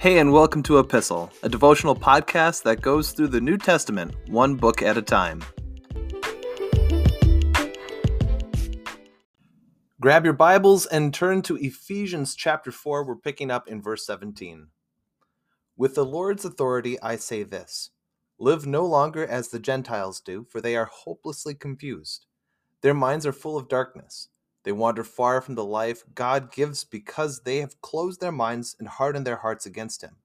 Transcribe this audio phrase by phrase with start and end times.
[0.00, 4.54] Hey, and welcome to Epistle, a devotional podcast that goes through the New Testament one
[4.54, 5.44] book at a time.
[10.00, 13.04] Grab your Bibles and turn to Ephesians chapter 4.
[13.04, 14.68] We're picking up in verse 17.
[15.76, 17.90] With the Lord's authority, I say this
[18.38, 22.24] Live no longer as the Gentiles do, for they are hopelessly confused.
[22.80, 24.30] Their minds are full of darkness.
[24.62, 28.88] They wander far from the life God gives because they have closed their minds and
[28.88, 30.16] hardened their hearts against Him.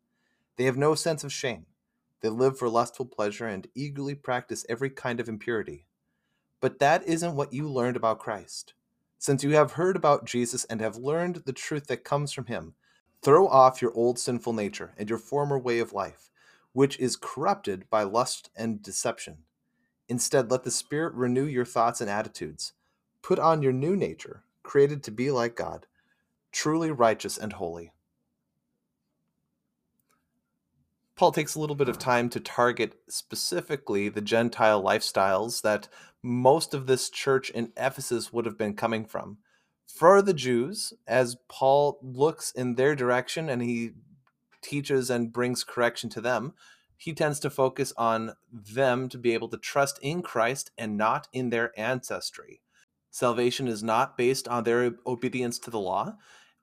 [0.57, 1.65] They have no sense of shame.
[2.21, 5.85] They live for lustful pleasure and eagerly practice every kind of impurity.
[6.59, 8.73] But that isn't what you learned about Christ.
[9.17, 12.73] Since you have heard about Jesus and have learned the truth that comes from Him,
[13.21, 16.29] throw off your old sinful nature and your former way of life,
[16.73, 19.37] which is corrupted by lust and deception.
[20.09, 22.73] Instead, let the Spirit renew your thoughts and attitudes
[23.25, 25.87] Put on your new nature, created to be like God,
[26.51, 27.91] truly righteous and holy.
[31.15, 35.87] Paul takes a little bit of time to target specifically the Gentile lifestyles that
[36.21, 39.39] most of this church in Ephesus would have been coming from.
[39.87, 43.93] For the Jews, as Paul looks in their direction and he
[44.61, 46.53] teaches and brings correction to them,
[46.95, 51.27] he tends to focus on them to be able to trust in Christ and not
[51.33, 52.61] in their ancestry.
[53.15, 56.17] Salvation is not based on their obedience to the law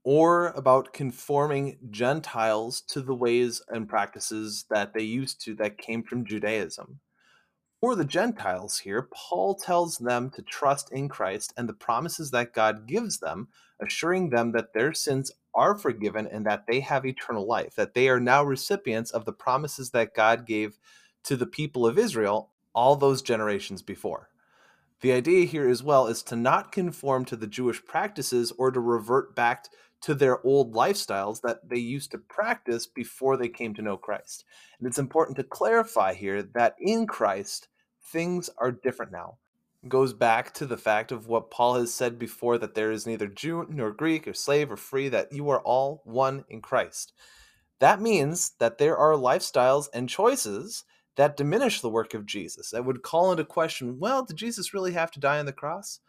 [0.04, 6.02] or about conforming Gentiles to the ways and practices that they used to that came
[6.02, 7.00] from Judaism.
[7.80, 12.52] For the Gentiles here, Paul tells them to trust in Christ and the promises that
[12.52, 13.48] God gives them,
[13.80, 18.10] assuring them that their sins are forgiven and that they have eternal life, that they
[18.10, 20.78] are now recipients of the promises that God gave
[21.24, 24.28] to the people of Israel all those generations before.
[25.02, 28.78] The idea here as well is to not conform to the Jewish practices or to
[28.78, 29.66] revert back
[30.02, 34.44] to their old lifestyles that they used to practice before they came to know Christ.
[34.78, 37.66] And it's important to clarify here that in Christ,
[38.00, 39.38] things are different now.
[39.88, 43.26] Goes back to the fact of what Paul has said before that there is neither
[43.26, 47.12] Jew nor Greek or slave or free, that you are all one in Christ.
[47.80, 50.84] That means that there are lifestyles and choices
[51.16, 54.92] that diminish the work of Jesus, that would call into question, well, did Jesus really
[54.92, 56.00] have to die on the cross?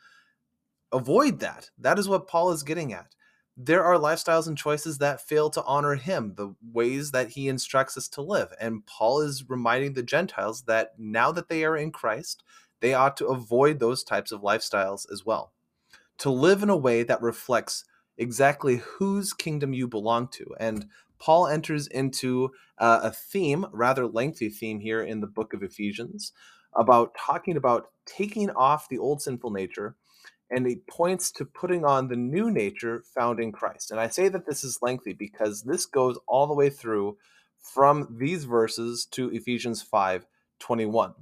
[0.91, 1.69] Avoid that.
[1.77, 3.15] That is what Paul is getting at.
[3.55, 7.97] There are lifestyles and choices that fail to honor him, the ways that he instructs
[7.97, 8.51] us to live.
[8.59, 12.43] And Paul is reminding the Gentiles that now that they are in Christ,
[12.79, 15.53] they ought to avoid those types of lifestyles as well.
[16.19, 17.85] To live in a way that reflects
[18.17, 20.45] exactly whose kingdom you belong to.
[20.59, 20.87] And
[21.23, 26.33] Paul enters into uh, a theme, rather lengthy theme here in the book of Ephesians,
[26.75, 29.95] about talking about taking off the old sinful nature,
[30.49, 33.89] and he points to putting on the new nature found in Christ.
[33.89, 37.17] And I say that this is lengthy because this goes all the way through
[37.57, 40.25] from these verses to Ephesians 5
[40.59, 41.13] 21.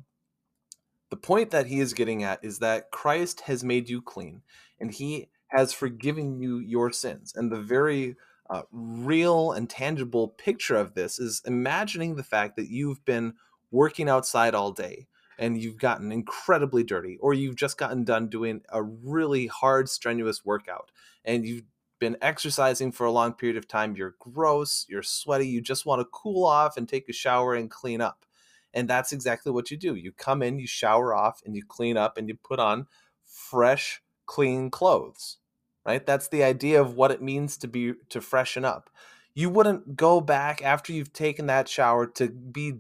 [1.12, 4.42] The point that he is getting at is that Christ has made you clean
[4.80, 7.34] and he has forgiven you your sins.
[7.36, 8.16] And the very
[8.52, 13.34] uh, real and tangible picture of this is imagining the fact that you've been
[13.72, 15.08] working outside all day
[15.40, 20.46] and you've gotten incredibly dirty, or you've just gotten done doing a really hard, strenuous
[20.46, 20.92] workout,
[21.26, 21.64] and you've
[21.98, 23.96] been exercising for a long period of time.
[23.96, 27.72] You're gross, you're sweaty, you just want to cool off and take a shower and
[27.72, 28.26] clean up.
[28.74, 29.96] And that's exactly what you do.
[29.96, 32.88] You come in, you shower off, and you clean up, and you put on
[33.24, 35.38] fresh, clean clothes
[35.86, 36.06] right?
[36.06, 38.90] That's the idea of what it means to be to freshen up.
[39.34, 42.74] You wouldn't go back after you've taken that shower to be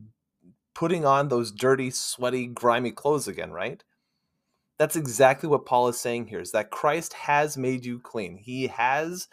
[0.74, 3.84] putting on those dirty, sweaty, grimy clothes again, right?
[4.78, 8.38] That's exactly what Paul is saying here is that Christ has made you clean.
[8.38, 9.28] He has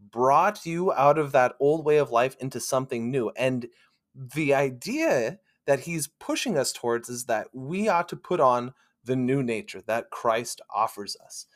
[0.00, 3.30] brought you out of that old way of life into something new.
[3.36, 3.66] And
[4.14, 9.16] the idea that he's pushing us towards is that we ought to put on the
[9.16, 11.46] new nature that Christ offers us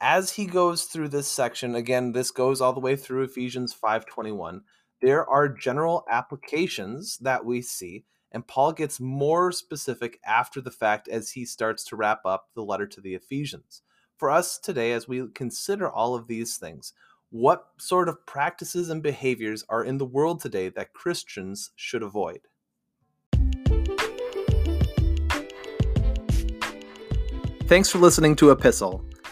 [0.00, 4.62] as he goes through this section, again, this goes all the way through Ephesians 5:21.
[5.02, 11.08] There are general applications that we see, and Paul gets more specific after the fact
[11.08, 13.82] as he starts to wrap up the letter to the Ephesians.
[14.16, 16.92] For us today, as we consider all of these things,
[17.30, 22.40] what sort of practices and behaviors are in the world today that Christians should avoid?
[27.66, 29.09] Thanks for listening to Epistle.